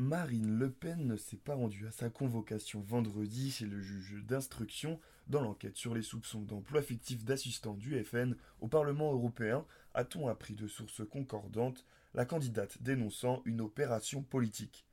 Marine 0.00 0.56
Le 0.60 0.70
Pen 0.70 1.08
ne 1.08 1.16
s'est 1.16 1.36
pas 1.36 1.56
rendue 1.56 1.88
à 1.88 1.90
sa 1.90 2.08
convocation 2.08 2.80
vendredi 2.82 3.50
chez 3.50 3.66
le 3.66 3.80
juge 3.80 4.24
d'instruction 4.24 5.00
dans 5.26 5.40
l'enquête 5.42 5.76
sur 5.76 5.92
les 5.92 6.02
soupçons 6.02 6.42
d'emploi 6.42 6.82
fictif 6.82 7.24
d'assistants 7.24 7.74
du 7.74 8.00
FN 8.04 8.36
au 8.60 8.68
Parlement 8.68 9.12
européen, 9.12 9.66
a-t-on 9.94 10.28
appris 10.28 10.54
de 10.54 10.68
sources 10.68 11.02
concordantes, 11.04 11.84
la 12.14 12.24
candidate 12.24 12.80
dénonçant 12.80 13.42
une 13.44 13.60
opération 13.60 14.22
politique. 14.22 14.86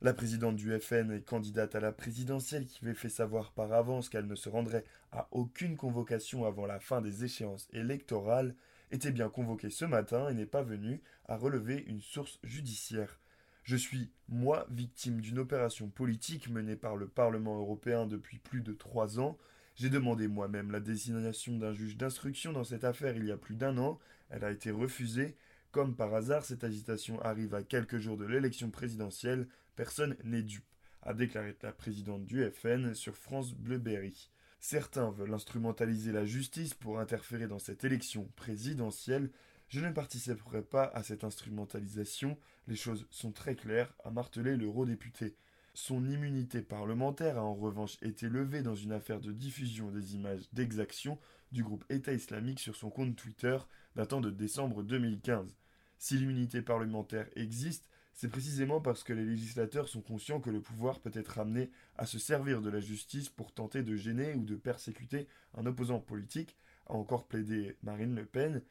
La 0.00 0.12
présidente 0.12 0.56
du 0.56 0.76
FN 0.80 1.12
et 1.12 1.22
candidate 1.22 1.76
à 1.76 1.80
la 1.80 1.92
présidentielle 1.92 2.66
qui 2.66 2.84
avait 2.84 2.94
fait 2.94 3.08
savoir 3.08 3.52
par 3.52 3.72
avance 3.72 4.08
qu'elle 4.08 4.26
ne 4.26 4.34
se 4.34 4.48
rendrait 4.48 4.84
à 5.12 5.28
aucune 5.30 5.76
convocation 5.76 6.44
avant 6.44 6.66
la 6.66 6.80
fin 6.80 7.00
des 7.00 7.22
échéances 7.22 7.68
électorales 7.72 8.56
était 8.90 9.12
bien 9.12 9.28
convoquée 9.28 9.70
ce 9.70 9.84
matin 9.84 10.28
et 10.28 10.34
n'est 10.34 10.44
pas 10.44 10.64
venue 10.64 11.00
à 11.26 11.36
relever 11.36 11.84
une 11.86 12.02
source 12.02 12.40
judiciaire. 12.42 13.20
Je 13.68 13.76
suis, 13.76 14.08
moi, 14.30 14.66
victime 14.70 15.20
d'une 15.20 15.38
opération 15.38 15.90
politique 15.90 16.48
menée 16.48 16.74
par 16.74 16.96
le 16.96 17.06
Parlement 17.06 17.58
européen 17.58 18.06
depuis 18.06 18.38
plus 18.38 18.62
de 18.62 18.72
trois 18.72 19.20
ans. 19.20 19.36
J'ai 19.76 19.90
demandé 19.90 20.26
moi-même 20.26 20.70
la 20.70 20.80
désignation 20.80 21.58
d'un 21.58 21.74
juge 21.74 21.98
d'instruction 21.98 22.54
dans 22.54 22.64
cette 22.64 22.84
affaire 22.84 23.14
il 23.14 23.26
y 23.26 23.30
a 23.30 23.36
plus 23.36 23.56
d'un 23.56 23.76
an. 23.76 23.98
Elle 24.30 24.44
a 24.44 24.52
été 24.52 24.70
refusée. 24.70 25.36
Comme 25.70 25.96
par 25.96 26.14
hasard, 26.14 26.46
cette 26.46 26.64
agitation 26.64 27.20
arrive 27.20 27.54
à 27.54 27.62
quelques 27.62 27.98
jours 27.98 28.16
de 28.16 28.24
l'élection 28.24 28.70
présidentielle. 28.70 29.46
Personne 29.76 30.16
n'est 30.24 30.42
dupe, 30.42 30.64
a 31.02 31.12
déclaré 31.12 31.54
la 31.62 31.72
présidente 31.72 32.24
du 32.24 32.50
FN 32.50 32.94
sur 32.94 33.18
France 33.18 33.52
Bleu 33.52 33.76
Berry. 33.76 34.30
Certains 34.60 35.10
veulent 35.10 35.34
instrumentaliser 35.34 36.12
la 36.12 36.24
justice 36.24 36.72
pour 36.72 37.00
interférer 37.00 37.48
dans 37.48 37.58
cette 37.58 37.84
élection 37.84 38.30
présidentielle. 38.34 39.28
Je 39.68 39.80
ne 39.80 39.90
participerai 39.90 40.62
pas 40.62 40.84
à 40.94 41.02
cette 41.02 41.24
instrumentalisation, 41.24 42.38
les 42.68 42.76
choses 42.76 43.06
sont 43.10 43.32
très 43.32 43.54
claires, 43.54 43.94
a 44.02 44.10
martelé 44.10 44.56
l'eurodéputé. 44.56 45.36
Son 45.74 46.08
immunité 46.08 46.62
parlementaire 46.62 47.36
a 47.36 47.44
en 47.44 47.54
revanche 47.54 47.98
été 48.00 48.30
levée 48.30 48.62
dans 48.62 48.74
une 48.74 48.92
affaire 48.92 49.20
de 49.20 49.30
diffusion 49.30 49.90
des 49.90 50.14
images 50.14 50.48
d'exaction 50.54 51.18
du 51.52 51.62
groupe 51.62 51.84
État 51.90 52.14
islamique 52.14 52.60
sur 52.60 52.76
son 52.76 52.88
compte 52.88 53.14
Twitter 53.14 53.58
datant 53.94 54.22
de 54.22 54.30
décembre 54.30 54.82
2015. 54.82 55.54
Si 55.98 56.16
l'immunité 56.16 56.62
parlementaire 56.62 57.28
existe, 57.36 57.90
c'est 58.14 58.30
précisément 58.30 58.80
parce 58.80 59.04
que 59.04 59.12
les 59.12 59.24
législateurs 59.24 59.88
sont 59.88 60.00
conscients 60.00 60.40
que 60.40 60.50
le 60.50 60.62
pouvoir 60.62 61.00
peut 61.00 61.12
être 61.12 61.38
amené 61.38 61.70
à 61.98 62.06
se 62.06 62.18
servir 62.18 62.62
de 62.62 62.70
la 62.70 62.80
justice 62.80 63.28
pour 63.28 63.52
tenter 63.52 63.82
de 63.82 63.96
gêner 63.96 64.34
ou 64.34 64.44
de 64.44 64.56
persécuter 64.56 65.28
un 65.54 65.66
opposant 65.66 66.00
politique, 66.00 66.56
a 66.86 66.94
encore 66.94 67.26
plaidé 67.28 67.76
Marine 67.82 68.14
Le 68.14 68.24
Pen, 68.24 68.62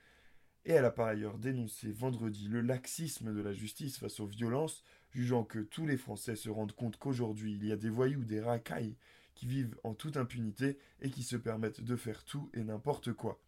et 0.65 0.71
elle 0.71 0.85
a 0.85 0.91
par 0.91 1.07
ailleurs 1.07 1.37
dénoncé 1.37 1.91
vendredi 1.91 2.47
le 2.47 2.61
laxisme 2.61 3.33
de 3.33 3.41
la 3.41 3.53
justice 3.53 3.97
face 3.97 4.19
aux 4.19 4.25
violences, 4.25 4.83
jugeant 5.11 5.43
que 5.43 5.59
tous 5.59 5.85
les 5.85 5.97
Français 5.97 6.35
se 6.35 6.49
rendent 6.49 6.75
compte 6.75 6.97
qu'aujourd'hui 6.97 7.53
il 7.53 7.65
y 7.65 7.71
a 7.71 7.77
des 7.77 7.89
voyous, 7.89 8.25
des 8.25 8.41
racailles, 8.41 8.95
qui 9.35 9.45
vivent 9.45 9.77
en 9.83 9.93
toute 9.93 10.17
impunité 10.17 10.77
et 11.01 11.09
qui 11.09 11.23
se 11.23 11.35
permettent 11.35 11.81
de 11.81 11.95
faire 11.95 12.23
tout 12.23 12.49
et 12.53 12.63
n'importe 12.63 13.13
quoi. 13.13 13.39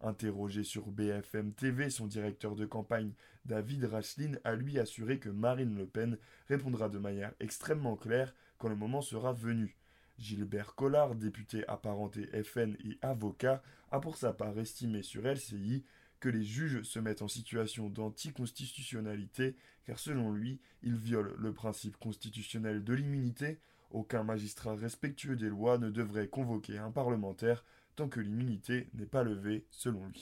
Interrogé 0.00 0.64
sur 0.64 0.86
BFM 0.90 1.52
TV, 1.52 1.88
son 1.88 2.06
directeur 2.06 2.56
de 2.56 2.66
campagne, 2.66 3.12
David 3.44 3.84
Raslin, 3.84 4.36
a 4.42 4.54
lui 4.54 4.78
assuré 4.78 5.18
que 5.18 5.28
Marine 5.28 5.76
Le 5.76 5.86
Pen 5.86 6.18
répondra 6.48 6.88
de 6.88 6.98
manière 6.98 7.32
extrêmement 7.38 7.96
claire 7.96 8.34
quand 8.58 8.68
le 8.68 8.76
moment 8.76 9.02
sera 9.02 9.32
venu. 9.32 9.76
Gilbert 10.18 10.74
Collard, 10.74 11.14
député 11.14 11.66
apparenté 11.68 12.26
FN 12.42 12.76
et 12.84 12.98
avocat, 13.02 13.62
a 13.90 14.00
pour 14.00 14.16
sa 14.16 14.32
part 14.32 14.58
estimé 14.58 15.02
sur 15.02 15.22
LCI 15.24 15.84
que 16.22 16.28
les 16.28 16.44
juges 16.44 16.84
se 16.84 17.00
mettent 17.00 17.22
en 17.22 17.28
situation 17.28 17.90
d'anticonstitutionnalité, 17.90 19.56
car 19.84 19.98
selon 19.98 20.30
lui, 20.32 20.60
ils 20.84 20.94
violent 20.94 21.34
le 21.36 21.52
principe 21.52 21.96
constitutionnel 21.96 22.84
de 22.84 22.94
l'immunité. 22.94 23.58
Aucun 23.90 24.22
magistrat 24.22 24.76
respectueux 24.76 25.34
des 25.34 25.48
lois 25.48 25.78
ne 25.78 25.90
devrait 25.90 26.28
convoquer 26.28 26.78
un 26.78 26.92
parlementaire 26.92 27.64
tant 27.96 28.08
que 28.08 28.20
l'immunité 28.20 28.88
n'est 28.94 29.04
pas 29.04 29.24
levée, 29.24 29.66
selon 29.72 30.06
lui. 30.06 30.20